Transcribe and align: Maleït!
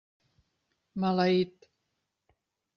Maleït! 1.05 1.71